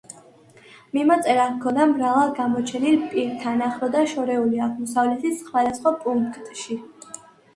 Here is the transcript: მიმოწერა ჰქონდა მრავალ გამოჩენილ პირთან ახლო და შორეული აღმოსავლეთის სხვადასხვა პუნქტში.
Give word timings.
მიმოწერა 0.97 1.43
ჰქონდა 1.57 1.83
მრავალ 1.91 2.31
გამოჩენილ 2.39 2.97
პირთან 3.11 3.61
ახლო 3.65 3.89
და 3.97 4.01
შორეული 4.13 4.63
აღმოსავლეთის 4.69 5.37
სხვადასხვა 5.43 5.93
პუნქტში. 6.07 6.79